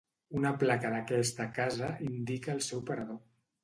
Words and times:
Una 0.39 0.51
placa 0.63 0.91
d’aquesta 0.95 1.49
casa 1.61 1.93
indica 2.09 2.59
el 2.59 2.67
seu 2.73 2.87
parador. 2.93 3.27